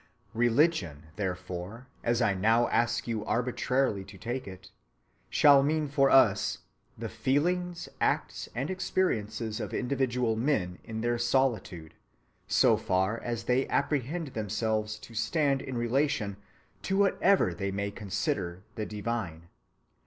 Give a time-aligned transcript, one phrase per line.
[0.33, 4.71] Religion, therefore, as I now ask you arbitrarily to take it,
[5.29, 6.57] shall mean for us
[6.99, 11.93] _the feelings, acts, and experiences of individual men in their solitude,
[12.47, 16.37] so far as they apprehend themselves to stand in relation
[16.81, 19.41] to whatever they may consider the divine_.